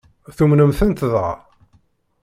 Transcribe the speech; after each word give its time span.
Tumnem-tent 0.35 1.05
dɣa? 1.11 1.31